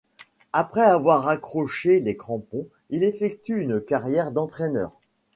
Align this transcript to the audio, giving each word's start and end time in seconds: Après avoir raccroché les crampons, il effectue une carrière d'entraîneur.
Après 0.51 0.81
avoir 0.81 1.25
raccroché 1.25 1.99
les 1.99 2.17
crampons, 2.17 2.65
il 2.89 3.03
effectue 3.03 3.61
une 3.61 3.79
carrière 3.79 4.31
d'entraîneur. 4.31 4.93